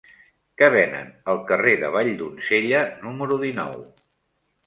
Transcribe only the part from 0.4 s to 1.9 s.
Què venen al carrer